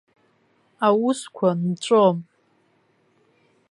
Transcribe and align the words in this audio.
Аусқәа 0.87 1.49
нҵәом. 1.63 2.17